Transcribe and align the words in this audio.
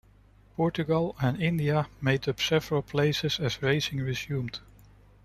Portugal 0.57 1.15
and 1.21 1.39
India 1.39 1.87
made 2.01 2.27
up 2.27 2.41
several 2.41 2.81
places 2.81 3.39
as 3.39 3.61
racing 3.61 3.99
resumed. 3.99 4.59